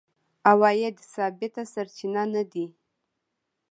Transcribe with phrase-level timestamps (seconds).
[0.51, 2.65] عوایده ثابت سرچینه نه دي.